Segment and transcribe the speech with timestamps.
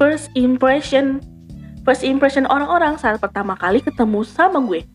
[0.00, 1.20] first impression.
[1.84, 4.88] First impression orang-orang saat pertama kali ketemu sama gue.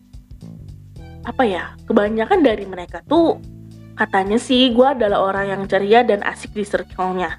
[1.22, 1.78] Apa ya?
[1.86, 3.38] Kebanyakan dari mereka tuh
[3.94, 7.38] katanya sih gue adalah orang yang ceria dan asik di circle-nya.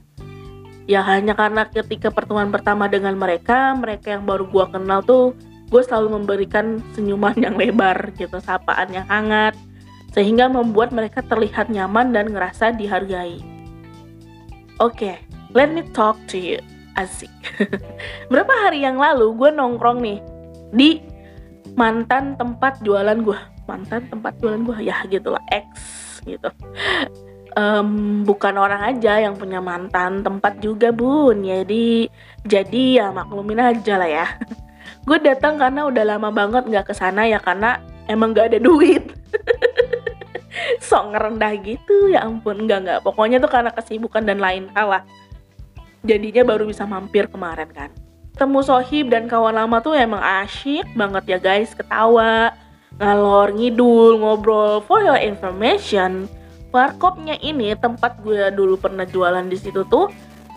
[0.87, 5.35] Ya hanya karena ketika pertemuan pertama dengan mereka mereka yang baru gue kenal tuh
[5.67, 9.59] gue selalu memberikan senyuman yang lebar gitu sapaan yang hangat
[10.15, 13.43] sehingga membuat mereka terlihat nyaman dan ngerasa dihargai.
[14.79, 15.15] Oke okay,
[15.51, 16.63] let me talk to you
[16.97, 17.31] asik.
[18.33, 20.19] Berapa hari yang lalu gue nongkrong nih
[20.73, 20.89] di
[21.77, 25.67] mantan tempat jualan gue mantan tempat jualan gue ya gitulah ex
[26.23, 26.49] gitu.
[27.57, 31.41] Um, bukan orang aja yang punya mantan tempat juga bun.
[31.43, 32.07] Jadi
[32.45, 34.27] jadi ya maklumin aja lah ya.
[35.07, 37.79] Gue datang karena udah lama banget nggak ke sana ya karena
[38.11, 39.09] emang gak ada duit.
[40.87, 42.67] Sok ngerendah gitu ya ampun.
[42.69, 42.99] Nggak nggak.
[43.01, 45.03] Pokoknya tuh karena kesibukan dan lain hal lah
[46.07, 47.91] jadinya baru bisa mampir kemarin kan?
[48.37, 51.75] Temu Sohib dan kawan lama tuh emang asyik banget ya guys.
[51.75, 52.55] Ketawa
[52.95, 54.79] ngalor ngidul ngobrol.
[54.87, 56.31] For your information
[56.71, 60.07] warkopnya ini tempat gue dulu pernah jualan di situ tuh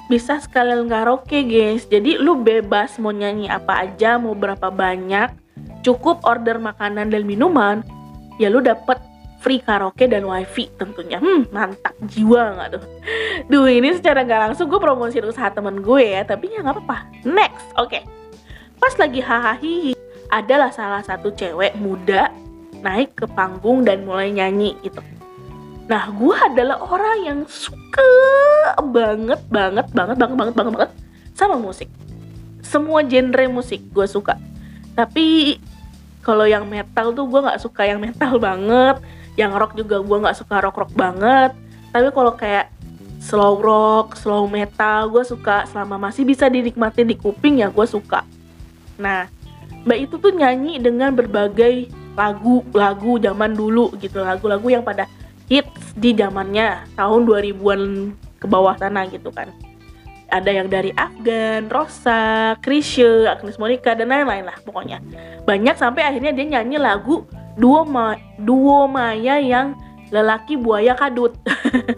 [0.07, 1.89] bisa sekalian karaoke guys.
[1.91, 5.33] Jadi lu bebas mau nyanyi apa aja mau berapa banyak
[5.81, 7.81] cukup order makanan dan minuman
[8.37, 9.01] ya lu dapet
[9.41, 11.17] free karaoke dan wifi tentunya.
[11.17, 12.85] Hmm, mantap jiwa nggak tuh?
[13.49, 16.99] Duh, ini secara nggak langsung gue promosi usaha temen gue ya, tapi ya nggak apa-apa.
[17.25, 17.89] Next, oke.
[17.89, 18.03] Okay.
[18.77, 19.93] Pas lagi hahaha
[20.31, 22.33] adalah salah satu cewek muda
[22.81, 25.01] naik ke panggung dan mulai nyanyi gitu.
[25.91, 28.07] Nah, gue adalah orang yang suka
[28.79, 30.91] banget, banget, banget, banget, banget, banget, banget
[31.35, 31.89] sama musik.
[32.63, 34.39] Semua genre musik gue suka.
[34.95, 35.59] Tapi
[36.21, 39.01] kalau yang metal tuh gue nggak suka yang metal banget
[39.39, 41.55] yang rock juga gue nggak suka rock rock banget.
[41.91, 42.71] Tapi kalau kayak
[43.21, 45.69] slow rock slow metal gue suka.
[45.69, 48.25] Selama masih bisa dinikmati di kuping ya gue suka.
[48.99, 49.29] Nah
[49.87, 51.89] mbak itu tuh nyanyi dengan berbagai
[52.19, 54.21] lagu-lagu zaman dulu gitu.
[54.21, 55.07] Lagu-lagu yang pada
[55.51, 57.83] hits di zamannya tahun 2000-an
[58.39, 59.51] ke bawah sana gitu kan.
[60.31, 65.03] Ada yang dari Afgan, Rosa, Krisye, Agnes Monica dan lain-lain lah pokoknya.
[65.43, 67.27] Banyak sampai akhirnya dia nyanyi lagu
[67.59, 69.75] duo ma duo Maya yang
[70.11, 71.35] lelaki buaya kadut.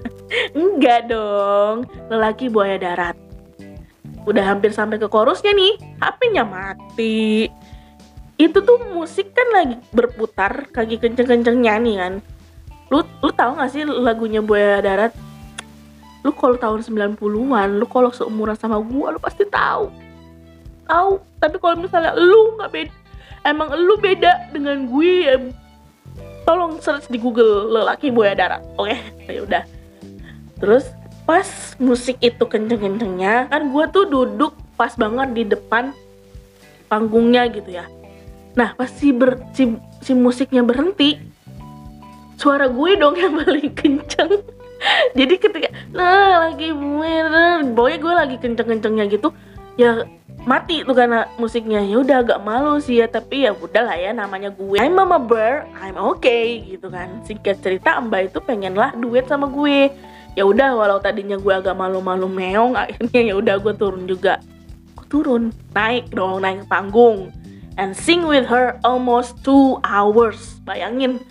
[0.57, 3.17] Enggak dong, lelaki buaya darat.
[4.25, 7.51] Udah hampir sampai ke chorusnya nih, HP-nya mati.
[8.41, 12.13] Itu tuh musik kan lagi berputar, kaki kenceng-kenceng nyanyi kan.
[12.89, 15.13] Lu lu tahu gak sih lagunya Buaya Darat?
[16.23, 19.91] Lu kalau tahun 90-an, lu kalau seumuran sama gua lu pasti tahu.
[20.87, 23.02] Tahu, tapi kalau misalnya lu nggak beda
[23.47, 25.37] emang lu beda dengan gue ya.
[26.43, 28.91] Tolong search di Google lelaki buaya darat oke?
[28.91, 28.99] Okay?
[29.31, 29.63] ya udah.
[30.59, 30.91] Terus
[31.23, 31.47] pas
[31.79, 35.95] musik itu kenceng-kencengnya kan gue tuh duduk pas banget di depan
[36.91, 37.87] panggungnya gitu ya.
[38.59, 41.23] Nah pas si, ber, si, si musiknya berhenti
[42.35, 44.43] suara gue dong yang paling kenceng.
[45.15, 46.75] Jadi ketika nah lagi
[47.71, 49.31] boy gue lagi kenceng-kencengnya gitu
[49.79, 50.05] ya
[50.43, 51.81] mati tuh karena musiknya.
[51.83, 54.79] Ya udah agak malu sih ya tapi ya udah lah ya namanya gue.
[54.79, 57.23] I'm Mama Bear I'm okay gitu kan.
[57.23, 59.91] Singkat cerita Mbak itu pengen lah duet sama gue.
[60.33, 64.43] Ya udah walau tadinya gue agak malu-malu meong akhirnya ya udah gue turun juga.
[64.99, 65.55] Gue turun?
[65.75, 67.31] Naik dong naik panggung.
[67.81, 70.61] And sing with her almost two hours.
[70.67, 71.23] Bayangin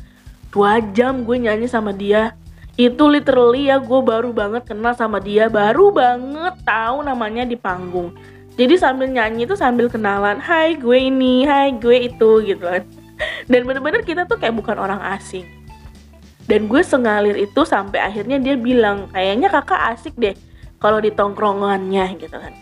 [0.49, 2.33] dua jam gue nyanyi sama dia.
[2.79, 5.51] Itu literally ya gue baru banget kenal sama dia.
[5.51, 8.15] Baru banget tahu namanya di panggung
[8.61, 12.85] jadi sambil nyanyi tuh sambil kenalan hai gue ini hai gue itu gitu kan.
[13.49, 15.49] Dan bener-bener kita tuh kayak bukan orang asing.
[16.45, 20.37] Dan gue sengalir itu sampai akhirnya dia bilang kayaknya kakak asik deh
[20.77, 22.53] kalau di tongkrongannya gitu kan.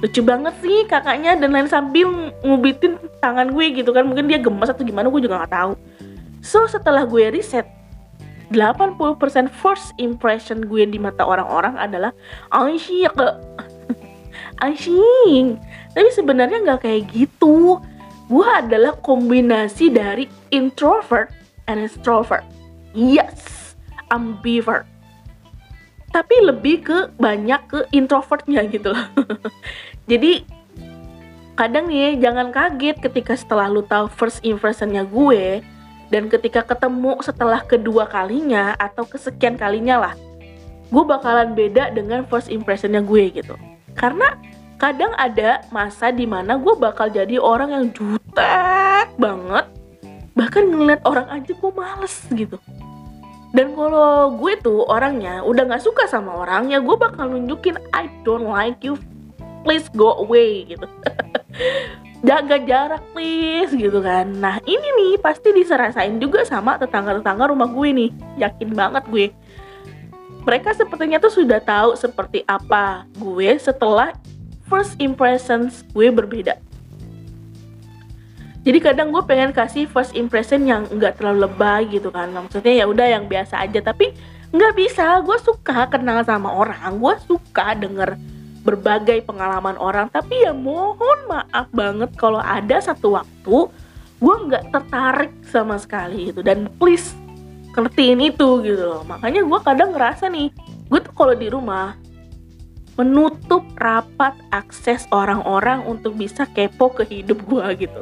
[0.00, 4.08] Lucu banget sih kakaknya dan lain sambil ngubitin tangan gue gitu kan.
[4.08, 5.72] Mungkin dia gemes atau gimana gue juga nggak tahu.
[6.40, 7.68] So setelah gue riset
[8.48, 8.96] 80%
[9.52, 12.16] first impression gue di mata orang-orang adalah
[12.48, 13.12] asyik
[14.62, 15.58] asyik
[15.94, 17.78] tapi sebenarnya nggak kayak gitu.
[18.24, 21.30] Gue adalah kombinasi dari introvert
[21.70, 22.42] and extrovert.
[22.96, 23.54] Yes
[24.10, 24.86] ambivert.
[26.14, 28.94] Tapi lebih ke banyak ke introvertnya gitu.
[28.94, 29.06] Loh
[30.10, 30.46] jadi
[31.54, 35.62] kadang nih jangan kaget ketika setelah lu tahu first impressionnya gue
[36.10, 40.14] dan ketika ketemu setelah kedua kalinya atau kesekian kalinya lah
[40.90, 43.54] gue bakalan beda dengan first impressionnya gue gitu
[43.94, 44.38] karena
[44.76, 49.66] kadang ada masa di mana gue bakal jadi orang yang jutek banget.
[50.34, 52.58] Bahkan ngeliat orang aja gue males gitu.
[53.54, 58.10] Dan kalau gue tuh orangnya udah nggak suka sama orang ya gue bakal nunjukin I
[58.26, 58.98] don't like you.
[59.62, 60.84] Please go away gitu.
[62.28, 64.26] Jaga jarak please gitu kan.
[64.42, 68.10] Nah ini nih pasti diserasain juga sama tetangga-tetangga rumah gue nih
[68.42, 69.26] yakin banget gue
[70.44, 74.12] mereka sepertinya tuh sudah tahu seperti apa gue setelah
[74.68, 76.60] first impressions gue berbeda.
[78.64, 82.32] Jadi kadang gue pengen kasih first impression yang nggak terlalu lebay gitu kan.
[82.32, 83.84] Maksudnya ya udah yang biasa aja.
[83.84, 84.16] Tapi
[84.56, 85.20] nggak bisa.
[85.20, 86.96] Gue suka kenal sama orang.
[86.96, 88.16] Gue suka denger
[88.64, 90.08] berbagai pengalaman orang.
[90.08, 93.68] Tapi ya mohon maaf banget kalau ada satu waktu
[94.16, 96.40] gue nggak tertarik sama sekali gitu.
[96.40, 97.12] Dan please
[97.74, 99.02] ngertiin itu gitu loh.
[99.04, 100.48] Makanya gue kadang ngerasa nih
[100.88, 101.98] gue tuh kalau di rumah
[102.94, 108.00] menutup rapat akses orang-orang untuk bisa kepo ke hidup gue gitu.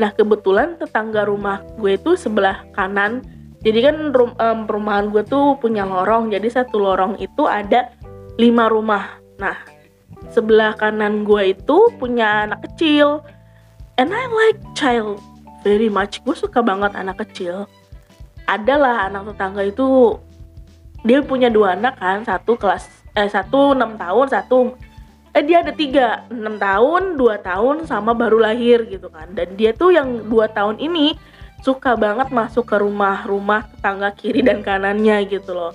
[0.00, 3.20] Nah kebetulan tetangga rumah gue itu sebelah kanan.
[3.62, 6.32] Jadi kan rum, um, perumahan gue tuh punya lorong.
[6.32, 7.92] Jadi satu lorong itu ada
[8.40, 9.20] lima rumah.
[9.36, 9.54] Nah
[10.32, 13.20] sebelah kanan gue itu punya anak kecil.
[14.00, 15.20] And I like child
[15.60, 16.24] very much.
[16.24, 17.68] Gue suka banget anak kecil
[18.52, 20.20] adalah anak tetangga itu
[21.02, 24.76] dia punya dua anak kan satu kelas eh satu enam tahun satu
[25.32, 29.72] eh dia ada tiga enam tahun dua tahun sama baru lahir gitu kan dan dia
[29.72, 31.16] tuh yang dua tahun ini
[31.64, 35.72] suka banget masuk ke rumah-rumah tetangga kiri dan kanannya gitu loh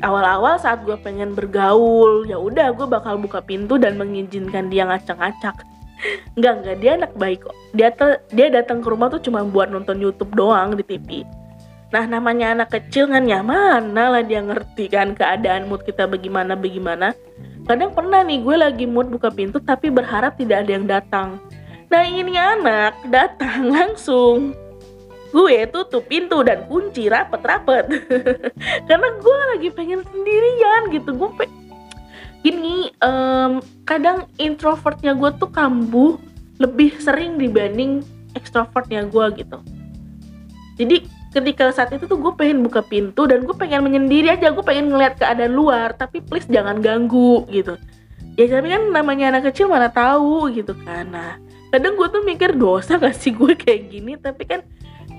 [0.00, 5.54] awal-awal saat gue pengen bergaul ya udah gue bakal buka pintu dan mengizinkan dia ngacak-ngacak
[6.34, 7.56] Enggak, enggak, dia anak baik kok.
[7.78, 11.22] Dia te, dia datang ke rumah tuh cuma buat nonton YouTube doang di TV.
[11.92, 16.56] Nah, namanya anak kecil kan ya mana lah dia ngerti kan keadaan mood kita bagaimana
[16.56, 17.12] bagaimana.
[17.68, 21.36] Kadang pernah nih gue lagi mood buka pintu tapi berharap tidak ada yang datang.
[21.92, 24.56] Nah, ini anak datang langsung
[25.32, 27.88] gue tutup pintu dan kunci rapet-rapet
[28.88, 31.44] karena gue lagi pengen sendirian gitu gue pe
[32.44, 36.20] gini um, kadang introvertnya gue tuh kambuh
[36.60, 38.04] lebih sering dibanding
[38.36, 39.58] extrovertnya gue gitu
[40.76, 41.00] jadi
[41.32, 44.52] ketika saat itu tuh gue pengen buka pintu dan gue pengen menyendiri aja.
[44.52, 47.80] Gue pengen ngeliat keadaan luar tapi please jangan ganggu gitu.
[48.36, 51.08] Ya tapi kan namanya anak kecil mana tahu gitu kan.
[51.08, 51.40] Nah
[51.72, 54.20] kadang gue tuh mikir dosa gak sih gue kayak gini?
[54.20, 54.60] Tapi kan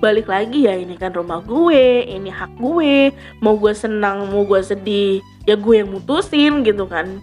[0.02, 3.10] balik lagi ya ini kan rumah gue ini hak gue.
[3.42, 5.18] Mau gue senang mau gue sedih
[5.50, 7.18] ya gue yang mutusin gitu kan.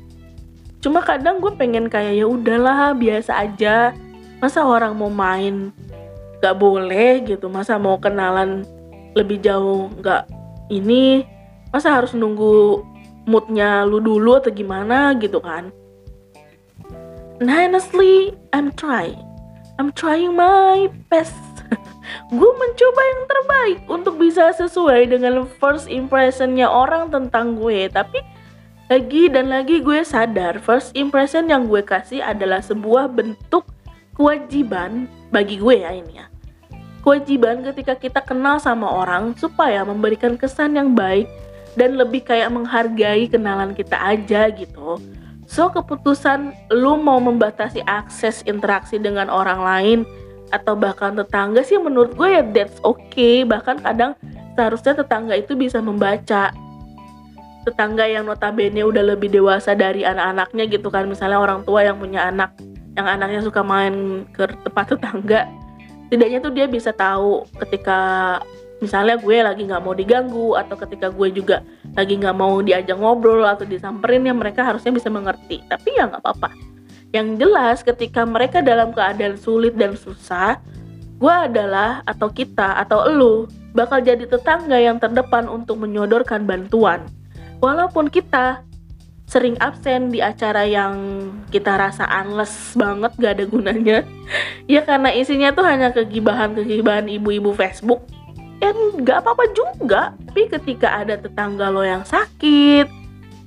[0.84, 3.96] Cuma kadang gue pengen kayak ya udahlah biasa aja.
[4.44, 5.72] Masa orang mau main
[6.44, 7.48] gak boleh gitu.
[7.48, 8.68] Masa mau kenalan
[9.18, 10.28] lebih jauh gak
[10.72, 11.28] ini
[11.72, 12.84] masa harus nunggu
[13.28, 15.70] moodnya lu dulu atau gimana gitu kan?
[17.42, 19.20] Nah honestly I'm trying
[19.82, 21.36] I'm trying my best.
[22.36, 27.88] Gue mencoba yang terbaik untuk bisa sesuai dengan first impressionnya orang tentang gue.
[27.88, 28.20] Tapi
[28.92, 33.64] lagi dan lagi gue sadar first impression yang gue kasih adalah sebuah bentuk
[34.20, 36.28] kewajiban bagi gue ya ini ya
[37.02, 41.28] kewajiban ketika kita kenal sama orang supaya memberikan kesan yang baik
[41.76, 45.02] dan lebih kayak menghargai kenalan kita aja gitu.
[45.52, 50.00] So keputusan lu mau membatasi akses interaksi dengan orang lain
[50.52, 53.44] atau bahkan tetangga sih menurut gue ya that's okay.
[53.44, 54.16] Bahkan kadang
[54.56, 56.56] seharusnya tetangga itu bisa membaca
[57.62, 61.08] tetangga yang notabene udah lebih dewasa dari anak-anaknya gitu kan.
[61.08, 62.56] Misalnya orang tua yang punya anak
[62.96, 65.48] yang anaknya suka main ke tempat tetangga
[66.12, 68.00] tidaknya tuh dia bisa tahu ketika
[68.84, 71.64] misalnya gue lagi nggak mau diganggu atau ketika gue juga
[71.96, 76.20] lagi nggak mau diajak ngobrol atau disamperin ya mereka harusnya bisa mengerti tapi ya nggak
[76.20, 76.72] apa-apa
[77.12, 80.64] yang jelas ketika mereka dalam keadaan sulit dan susah,
[81.20, 87.04] gue adalah atau kita atau elu bakal jadi tetangga yang terdepan untuk menyodorkan bantuan.
[87.60, 88.64] Walaupun kita
[89.32, 91.24] sering absen di acara yang
[91.56, 94.00] kita rasa unless banget gak ada gunanya.
[94.70, 98.04] Ya karena isinya tuh hanya kegibahan-kegibahan ibu-ibu Facebook.
[98.60, 98.72] Ya
[99.04, 102.88] gak apa-apa juga tapi ketika ada tetangga lo yang sakit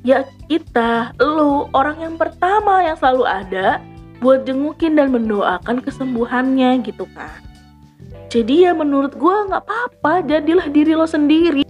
[0.05, 3.81] ya kita, lu, orang yang pertama yang selalu ada
[4.21, 7.41] buat jengukin dan mendoakan kesembuhannya gitu kan.
[8.29, 11.64] Jadi ya menurut gue nggak apa-apa, jadilah diri lo sendiri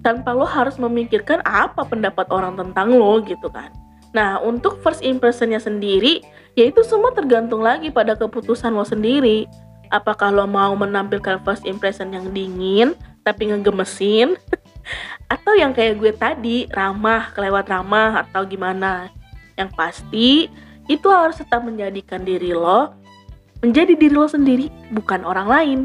[0.00, 3.72] tanpa lo harus memikirkan apa pendapat orang tentang lo gitu kan.
[4.16, 6.24] Nah untuk first impressionnya sendiri,
[6.56, 9.46] ya itu semua tergantung lagi pada keputusan lo sendiri.
[9.90, 14.36] Apakah lo mau menampilkan first impression yang dingin tapi ngegemesin
[15.34, 19.12] atau yang kayak gue tadi ramah kelewat ramah atau gimana
[19.54, 20.48] yang pasti
[20.88, 22.96] itu harus tetap menjadikan diri lo
[23.60, 25.80] menjadi diri lo sendiri bukan orang lain